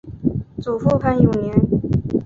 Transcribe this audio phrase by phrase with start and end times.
[0.63, 1.53] 祖父潘永年。